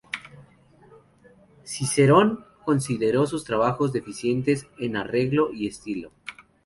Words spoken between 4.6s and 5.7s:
en arreglo y